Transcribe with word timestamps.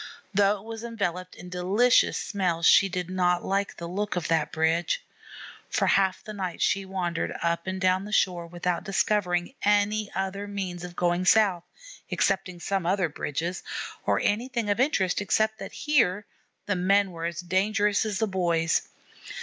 Though 0.33 0.57
it 0.57 0.63
was 0.63 0.83
enveloped 0.83 1.35
in 1.35 1.49
delicious 1.49 2.17
smells, 2.17 2.65
she 2.65 2.89
did 2.89 3.07
not 3.07 3.45
like 3.45 3.77
the 3.77 3.87
look 3.87 4.15
of 4.15 4.29
that 4.29 4.51
bridge. 4.51 5.05
For 5.69 5.85
half 5.85 6.23
the 6.23 6.33
night 6.33 6.59
she 6.59 6.85
wandered 6.85 7.35
up 7.43 7.67
and 7.67 7.79
down 7.79 8.05
the 8.05 8.11
shore 8.11 8.47
without 8.47 8.83
discovering 8.83 9.53
any 9.63 10.11
other 10.15 10.47
means 10.47 10.83
of 10.83 10.95
going 10.95 11.25
south, 11.25 11.65
excepting 12.09 12.59
some 12.59 12.87
other 12.87 13.09
bridges, 13.09 13.61
or 14.03 14.19
anything 14.19 14.71
of 14.71 14.79
interest 14.79 15.21
except 15.21 15.59
that 15.59 15.71
here 15.85 16.25
the 16.65 16.75
men 16.75 17.11
were 17.11 17.25
as 17.25 17.39
dangerous 17.39 18.03
as 18.03 18.17
the 18.17 18.27
boys. 18.27 18.89